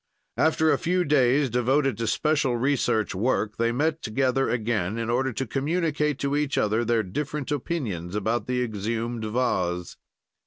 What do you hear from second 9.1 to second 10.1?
vase.